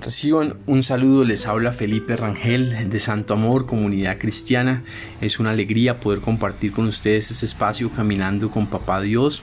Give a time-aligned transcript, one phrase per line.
[0.00, 4.82] Reciban un saludo, les habla Felipe Rangel de Santo Amor, Comunidad Cristiana.
[5.20, 9.42] Es una alegría poder compartir con ustedes este espacio caminando con Papá Dios.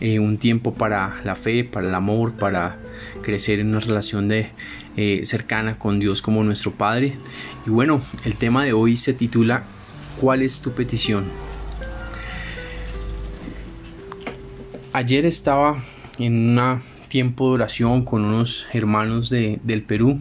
[0.00, 2.78] Eh, un tiempo para la fe, para el amor, para
[3.22, 4.48] crecer en una relación de,
[4.96, 7.12] eh, cercana con Dios como nuestro Padre.
[7.64, 9.66] Y bueno, el tema de hoy se titula
[10.20, 11.26] ¿Cuál es tu petición?
[14.92, 15.80] Ayer estaba
[16.18, 16.82] en un
[17.16, 20.20] tiempo de oración con unos hermanos de, del Perú.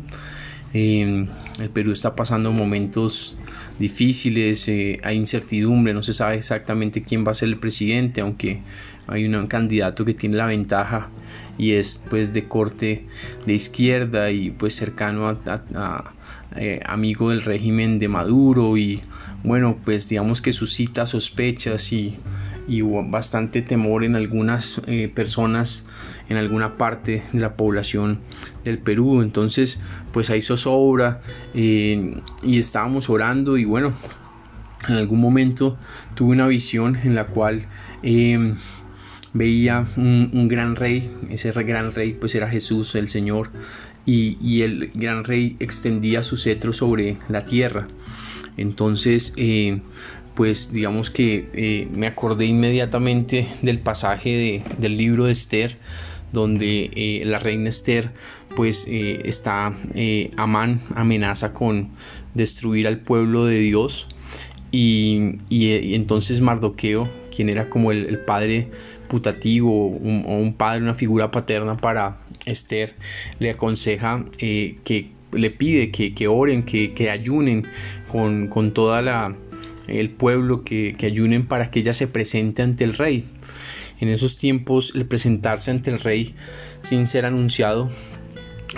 [0.71, 1.27] el
[1.73, 3.35] Perú está pasando momentos
[3.79, 8.61] difíciles, eh, hay incertidumbre, no se sabe exactamente quién va a ser el presidente, aunque
[9.07, 11.09] hay un candidato que tiene la ventaja
[11.57, 13.03] y es pues de corte
[13.45, 16.13] de izquierda y pues cercano a,
[16.55, 19.01] eh, amigo del régimen de Maduro y
[19.43, 22.17] bueno pues digamos que suscita sospechas y,
[22.69, 25.85] y bastante temor en algunas eh, personas
[26.29, 28.19] en alguna parte de la población
[28.63, 29.79] del Perú entonces
[30.11, 31.21] pues ahí zozobra
[31.53, 33.93] eh, y estábamos orando y bueno
[34.87, 35.77] en algún momento
[36.15, 37.65] tuve una visión en la cual
[39.35, 43.49] veía un, gran rey, ese gran rey pues era Jesús el Señor
[44.05, 47.87] y, el gran rey extendía su cetro sobre la tierra.
[48.55, 49.81] Entonces, eh,
[50.35, 55.77] pues digamos que eh, me acordé inmediatamente del pasaje del libro de Esther,
[56.31, 58.11] donde eh, la reina Esther
[58.55, 59.75] pues está,
[60.37, 61.89] Amán amenaza con
[62.33, 64.07] destruir al pueblo de Dios
[64.71, 65.37] y,
[65.93, 68.69] entonces Mardoqueo, quien era como el padre
[69.05, 72.95] putativo o un, padre, una figura paterna para Esther,
[73.39, 77.63] le aconseja eh, que le pide que, oren, que, ayunen
[78.11, 79.35] con, con toda la
[79.87, 83.25] el pueblo que, ayunen para que ella se presente ante el rey.
[83.99, 86.35] En esos tiempos el presentarse ante el rey
[86.81, 87.89] sin ser anunciado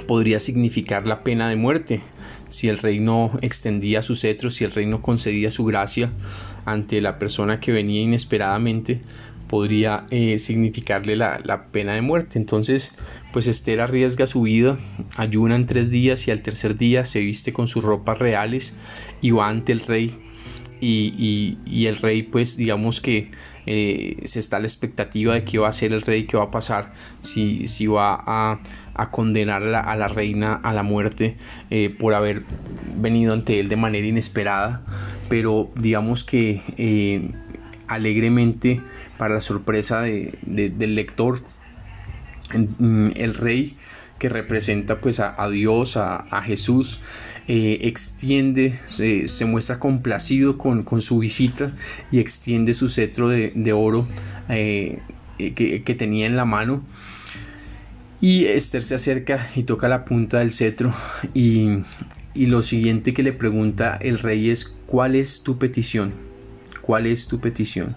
[0.08, 2.02] podría significar la pena de muerte.
[2.50, 6.12] Si el rey no extendía su cetro, si el rey no concedía su gracia
[6.66, 9.02] ante la persona que venía inesperadamente,
[9.48, 12.38] podría eh, significarle la, pena de muerte.
[12.38, 12.94] Entonces,
[13.34, 14.78] pues Esther arriesga su vida,
[15.16, 18.74] ayuna en tres días y al tercer día se viste con sus ropas reales
[19.22, 20.16] y va ante el rey.
[20.80, 23.32] Y, el rey, pues digamos que
[23.66, 26.52] eh, se está la expectativa de qué va a ser el rey, qué va a
[26.52, 28.60] pasar, si, si va a,
[29.12, 31.38] condenar a la, reina a la muerte
[31.70, 32.42] eh, por haber
[33.00, 34.82] venido ante él de manera inesperada.
[35.30, 37.34] Pero digamos que
[37.88, 38.82] alegremente
[39.18, 41.42] para la sorpresa del lector
[42.54, 43.78] mm, el rey
[44.20, 47.00] que representa pues a, Dios, a, Jesús,
[47.48, 51.74] eh, extiende, se muestra complacido con, su visita
[52.12, 54.08] y extiende su cetro de, oro
[54.50, 55.00] eh,
[55.38, 56.84] que, tenía en la mano.
[58.20, 60.94] Y Esther se acerca y toca la punta del cetro
[61.34, 61.84] y,
[62.34, 66.12] y lo siguiente que le pregunta el rey es ¿cuál es tu petición?
[66.82, 67.96] ¿Cuál es tu petición?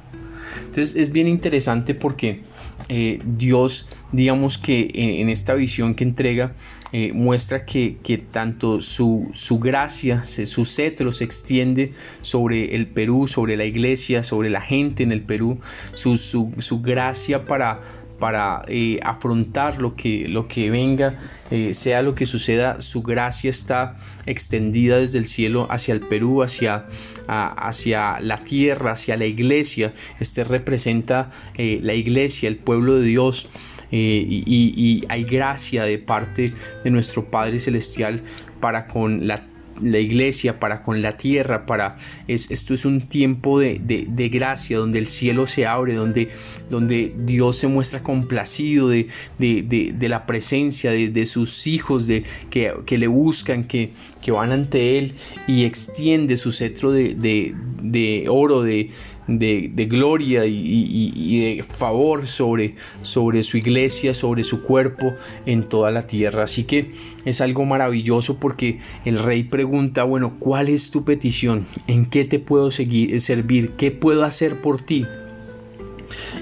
[0.58, 2.42] Entonces es bien interesante porque
[2.88, 6.54] eh, Dios, digamos que en, esta visión que entrega,
[6.92, 7.98] eh, muestra que,
[8.32, 14.50] tanto su, su, gracia, su cetro se extiende sobre el Perú, sobre la iglesia, sobre
[14.50, 15.60] la gente en el Perú,
[15.94, 17.80] su, su gracia para
[18.20, 21.14] para eh, afrontar lo que, lo que venga,
[21.50, 26.42] eh, sea lo que suceda, su gracia está extendida desde el cielo hacia el Perú,
[26.42, 26.86] hacia,
[27.26, 29.92] hacia la tierra, hacia la iglesia.
[30.20, 33.48] Este representa eh, la iglesia, el pueblo de Dios.
[33.90, 36.52] y, y, hay gracia de parte
[36.84, 38.22] de nuestro Padre Celestial
[38.60, 39.49] para con la
[39.82, 41.96] la iglesia, para con la tierra, para
[42.28, 46.30] es, esto es un tiempo de, de, gracia, donde el cielo se abre, donde,
[46.68, 49.08] donde Dios se muestra complacido de,
[49.38, 53.90] de la presencia de, sus hijos, de, que, que le buscan, que,
[54.22, 55.14] que van ante Él
[55.46, 58.90] y extiende su cetro de, oro, de,
[59.38, 65.14] de, gloria y, de favor sobre, sobre su iglesia, sobre su cuerpo
[65.46, 66.44] en toda la tierra.
[66.44, 66.92] Así que
[67.24, 71.66] es algo maravilloso porque el rey pregunta, bueno, ¿cuál es tu petición?
[71.86, 73.72] ¿En qué te puedo seguir, servir?
[73.72, 75.06] ¿Qué puedo hacer por ti?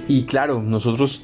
[0.08, 1.22] Y claro, nosotros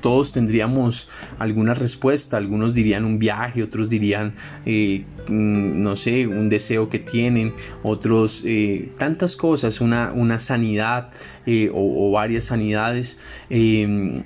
[0.00, 1.08] todos tendríamos
[1.38, 7.54] alguna respuesta, algunos dirían un viaje, otros dirían, eh, no sé, un deseo que tienen,
[7.82, 11.10] otros eh, tantas cosas, una, una sanidad
[11.46, 13.18] eh, o, varias sanidades,
[13.50, 14.20] mm,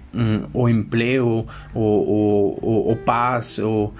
[0.53, 3.93] o empleo, o, paz, o,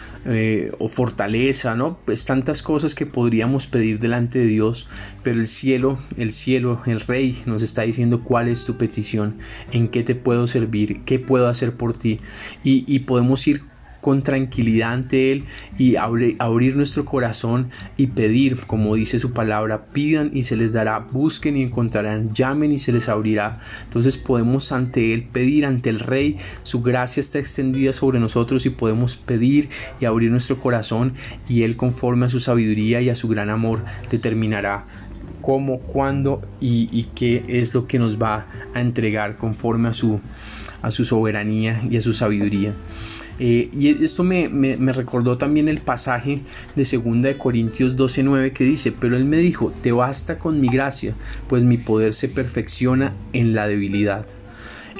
[0.93, 1.99] fortaleza, ¿no?
[2.05, 4.89] Pues tantas cosas que podríamos pedir delante de Dios,
[5.23, 9.37] pero el cielo, el cielo, el rey nos está diciendo cuál es tu petición,
[9.73, 12.21] en qué te puedo servir, qué puedo hacer por ti
[12.63, 13.63] y, podemos ir
[14.01, 15.45] con tranquilidad ante Él
[15.79, 20.99] y abrir nuestro corazón y pedir, como dice su palabra, pidan y se les dará,
[20.99, 23.61] busquen y encontrarán, llamen y se les abrirá.
[23.85, 28.71] Entonces podemos ante Él pedir, ante el Rey, su gracia está extendida sobre nosotros y
[28.71, 29.69] podemos pedir
[30.01, 31.15] y abrir nuestro corazón
[31.49, 34.85] y Él conforme a su sabiduría y a su gran amor determinará
[35.41, 40.21] cómo, cuándo y, qué es lo que nos va a entregar conforme a su,
[40.83, 42.75] a su soberanía y a su sabiduría.
[43.43, 46.41] Eh, y esto me, recordó también el pasaje
[46.77, 50.69] de 2 de Corintios 12:9 que dice, pero él me dijo, te basta con mi
[50.69, 51.15] gracia,
[51.49, 54.27] pues mi poder se perfecciona en la debilidad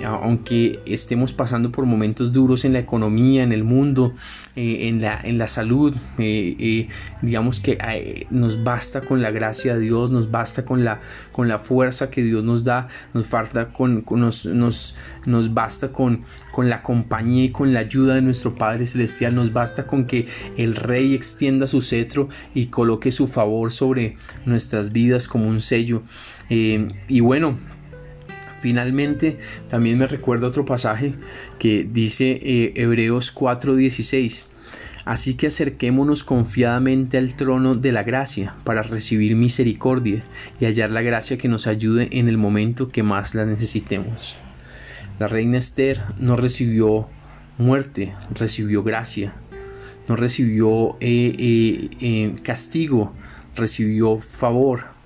[0.05, 4.15] aunque estemos pasando por momentos duros en la economía, en el mundo,
[4.57, 6.89] eh, en, la, en la salud, eh, eh,
[7.23, 11.01] digamos que nos basta con la gracia de Dios, nos basta con la,
[11.33, 14.97] con la fuerza que Dios nos da, nos falta con, nos, nos,
[15.27, 19.53] nos basta con, con la compañía y con la ayuda de nuestro Padre Celestial, nos
[19.53, 24.17] basta con que el Rey extienda su cetro y coloque su favor sobre
[24.47, 26.03] nuestras vidas como un sello.
[26.49, 27.59] y bueno,
[28.61, 31.15] Finalmente, también me recuerda otro pasaje
[31.59, 34.47] que dice eh, Hebreos 4:16.
[35.07, 40.23] Así que acerquémonos confiadamente al trono de la gracia para recibir misericordia
[40.61, 44.37] y hallar la gracia que nos ayude en el momento que más la necesitemos.
[45.19, 47.09] La reina Esther no recibió
[47.57, 49.33] muerte, recibió gracia,
[50.07, 53.15] no recibió eh, eh, castigo,
[53.57, 55.00] recibió favor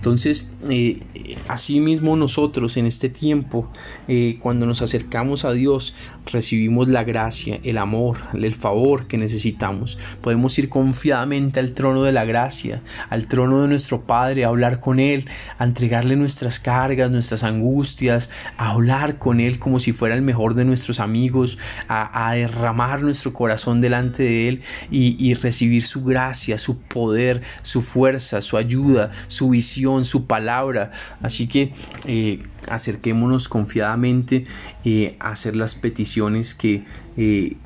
[0.00, 1.02] entonces, eh,
[1.46, 3.70] asimismo nosotros en este tiempo,
[4.08, 5.94] eh, cuando nos acercamos a Dios,
[6.24, 9.98] recibimos la gracia, el amor, el favor que necesitamos.
[10.22, 12.80] Podemos ir confiadamente al trono de la gracia,
[13.10, 18.30] al trono de nuestro Padre, a hablar con Él, a entregarle nuestras cargas, nuestras angustias,
[18.56, 21.58] a hablar con Él como si fuera el mejor de nuestros amigos,
[21.88, 27.82] a, derramar nuestro corazón delante de Él y, y recibir su gracia, su poder, su
[27.82, 30.92] fuerza, su ayuda, su visión su palabra.
[31.22, 31.72] Así que
[32.04, 34.46] eh, acerquémonos confiadamente
[34.84, 36.84] eh, a hacer las peticiones que
[37.16, 37.56] eh,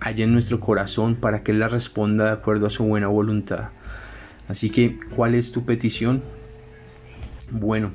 [0.00, 3.68] haya en nuestro corazón para que Él las responda de acuerdo a su buena voluntad.
[4.48, 6.22] Así que, ¿cuál es tu petición?
[7.50, 7.92] Bueno,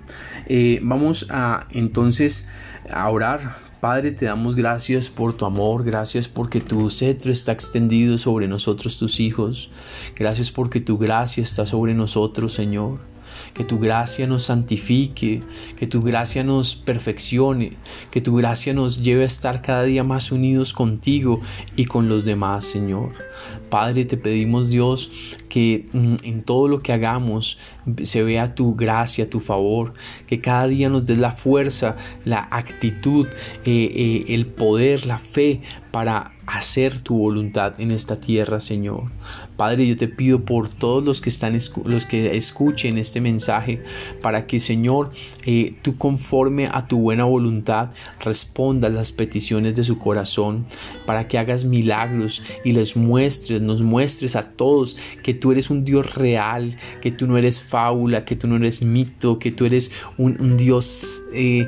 [0.82, 2.48] vamos a entonces
[2.90, 8.20] a orar Padre, te damos gracias por tu amor, gracias porque tu cetro está extendido
[8.20, 9.72] sobre nosotros, tus hijos.
[10.16, 13.11] Gracias porque tu gracia está sobre nosotros, Señor
[13.54, 15.42] que tu gracia nos santifique,
[15.78, 17.74] que tu gracia nos perfeccione,
[18.12, 21.42] que tu gracia nos lleve a estar cada día más unidos contigo
[21.76, 23.31] y con los demás, Señor.
[23.70, 25.12] Padre, te pedimos Dios
[25.50, 27.58] que mm, en todo lo que hagamos
[28.04, 29.94] se vea tu gracia, tu favor,
[30.28, 33.28] que cada día nos des la fuerza, la actitud,
[33.66, 35.62] eh, eh, el poder, la fe
[35.92, 39.12] para hacer tu voluntad en esta tierra, Señor.
[39.56, 43.82] Padre, yo te pido por todos los que están los que escuchen este mensaje
[44.22, 45.12] para que, Señor,
[45.46, 50.66] eh, tú conforme a tu buena voluntad respondas las peticiones de su corazón,
[51.06, 53.31] para que hagas milagros y les muestres,
[53.62, 58.26] nos muestres a todos que tú eres un Dios real, que tú no eres fábula,
[58.26, 61.68] que tú no eres mito, que tú eres un, Dios eh,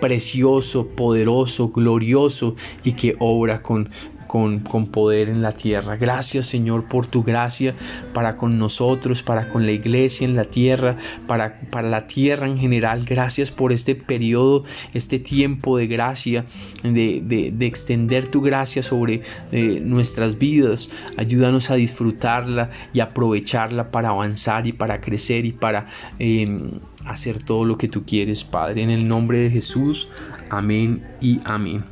[0.00, 3.88] precioso, poderoso, glorioso y que obra con,
[4.30, 4.60] con,
[4.92, 5.96] poder en la tierra.
[5.96, 7.74] Gracias Señor por tu gracia
[8.14, 10.96] para con nosotros, para con la iglesia en la tierra,
[11.26, 13.04] para, para la tierra en general.
[13.04, 14.62] Gracias por este periodo,
[14.94, 16.44] este tiempo de gracia,
[16.84, 20.90] de, extender tu gracia sobre eh, nuestras vidas.
[21.16, 25.88] Ayúdanos a disfrutarla y aprovecharla para avanzar y para crecer y para...
[26.20, 30.06] Em, hacer todo lo que tú quieres, Padre, en el nombre de Jesús.
[30.50, 31.82] Amén y amén.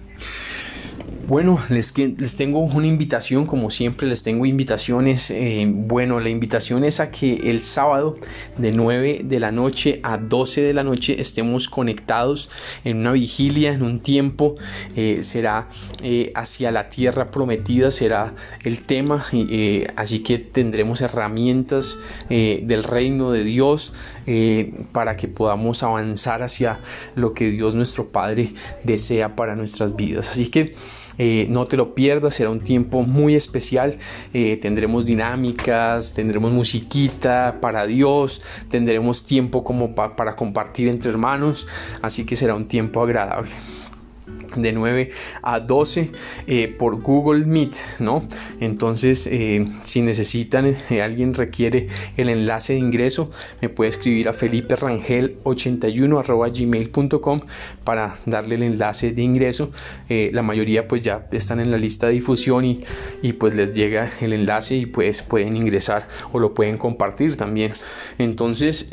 [1.28, 5.30] Bueno, les, les tengo una invitación, como siempre les tengo invitaciones.
[5.30, 8.16] Eh, bueno, la invitación es a que el sábado
[8.56, 12.48] de 9 de la noche a 12 de la noche estemos conectados
[12.82, 14.54] en una vigilia, en un tiempo.
[14.96, 15.68] Eh, será
[16.02, 18.32] eh, hacia la tierra prometida, será
[18.64, 19.26] el tema.
[19.96, 21.98] así que tendremos herramientas
[22.30, 23.92] del reino de Dios
[24.92, 26.80] para que podamos avanzar hacia
[27.16, 30.30] lo que Dios nuestro Padre desea para nuestras vidas.
[30.30, 30.74] Así que
[31.18, 33.98] eh, no te lo pierdas, será un tiempo muy especial.
[34.32, 41.66] Eh, tendremos dinámicas, tendremos musiquita para Dios, tendremos tiempo como para compartir entre hermanos,
[42.02, 43.50] así que será un tiempo agradable.
[44.56, 45.10] De 9
[45.42, 46.10] a 12
[46.46, 48.26] eh, por Google Meet, ¿no?
[48.60, 54.32] Entonces, eh, si necesitan, eh, alguien requiere el enlace de ingreso, me puede escribir a
[54.32, 57.40] Felipe Rangel 81 gmail.com
[57.84, 59.70] para darle el enlace de ingreso.
[60.08, 62.80] la mayoría pues ya están en la lista de difusión y,
[63.22, 67.72] y pues les llega el enlace y pues pueden ingresar o lo pueden compartir también.
[68.18, 68.88] Entonces,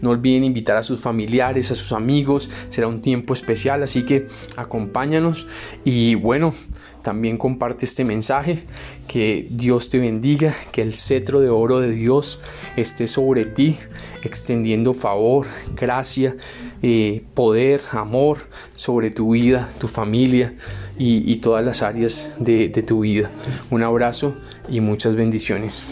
[0.00, 4.28] no olviden invitar a sus familiares, a sus amigos, será un tiempo especial, así que
[4.56, 5.46] acompáñenme acompáñanos
[5.84, 6.54] y bueno,
[7.02, 8.64] también comparte este mensaje,
[9.08, 12.40] que Dios te bendiga, que el cetro de oro de Dios
[12.76, 13.76] esté sobre ti,
[14.22, 16.36] extendiendo favor, gracia,
[16.82, 20.54] eh, poder, amor sobre tu vida, tu familia
[20.98, 23.30] y, todas las áreas de tu vida.
[23.70, 24.34] Un abrazo
[24.70, 25.82] y muchas bendiciones.